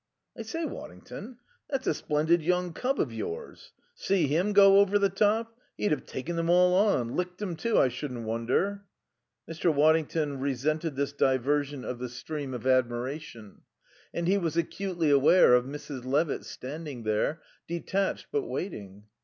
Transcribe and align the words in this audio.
"I 0.35 0.41
say, 0.41 0.65
Waddington, 0.65 1.37
that's 1.69 1.85
a 1.85 1.93
splendid 1.93 2.41
young 2.41 2.73
cub 2.73 2.99
of 2.99 3.13
yours. 3.13 3.71
See 3.93 4.25
him 4.25 4.51
go 4.51 4.79
over 4.79 4.97
the 4.97 5.09
top? 5.11 5.55
He'd 5.77 5.91
have 5.91 6.07
taken 6.07 6.37
them 6.37 6.49
all 6.49 6.73
on. 6.73 7.15
Licked 7.15 7.39
'em, 7.43 7.55
too, 7.55 7.77
I 7.77 7.89
shouldn't 7.89 8.25
wonder." 8.25 8.85
Mr. 9.47 9.71
Waddington 9.71 10.39
resented 10.39 10.95
this 10.95 11.13
diversion 11.13 11.85
of 11.85 11.99
the 11.99 12.09
stream 12.09 12.55
of 12.55 12.65
admiration. 12.65 13.61
And 14.11 14.27
he 14.27 14.39
was 14.39 14.57
acutely 14.57 15.11
aware 15.11 15.53
of 15.53 15.65
Mrs. 15.65 16.03
Levitt 16.03 16.45
standing 16.45 17.03
there, 17.03 17.43
detached 17.67 18.25
but 18.31 18.47
waiting. 18.47 19.03